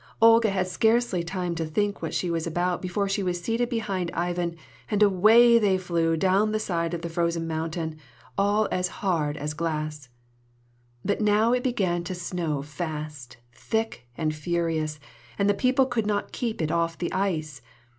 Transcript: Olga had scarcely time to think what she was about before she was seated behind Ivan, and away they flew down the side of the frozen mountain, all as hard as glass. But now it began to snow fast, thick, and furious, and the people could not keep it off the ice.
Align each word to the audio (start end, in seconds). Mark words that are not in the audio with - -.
Olga 0.19 0.49
had 0.49 0.67
scarcely 0.67 1.21
time 1.23 1.53
to 1.53 1.63
think 1.63 2.01
what 2.01 2.11
she 2.15 2.31
was 2.31 2.47
about 2.47 2.81
before 2.81 3.07
she 3.07 3.21
was 3.21 3.39
seated 3.39 3.69
behind 3.69 4.09
Ivan, 4.15 4.55
and 4.89 5.03
away 5.03 5.59
they 5.59 5.77
flew 5.77 6.17
down 6.17 6.51
the 6.53 6.59
side 6.59 6.95
of 6.95 7.03
the 7.03 7.07
frozen 7.07 7.47
mountain, 7.47 7.97
all 8.35 8.67
as 8.71 8.87
hard 8.87 9.37
as 9.37 9.53
glass. 9.53 10.09
But 11.05 11.21
now 11.21 11.53
it 11.53 11.61
began 11.63 12.03
to 12.05 12.15
snow 12.15 12.63
fast, 12.63 13.37
thick, 13.53 14.07
and 14.17 14.33
furious, 14.33 14.99
and 15.37 15.47
the 15.47 15.53
people 15.53 15.85
could 15.85 16.07
not 16.07 16.31
keep 16.31 16.63
it 16.63 16.71
off 16.71 16.97
the 16.97 17.13
ice. 17.13 17.61